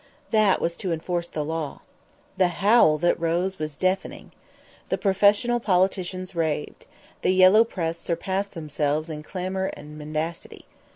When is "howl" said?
2.47-2.97